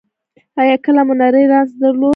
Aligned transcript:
ایا 0.59 0.75
کله 0.85 1.01
مو 1.07 1.13
نری 1.19 1.43
رنځ 1.51 1.69
درلود؟ 1.81 2.09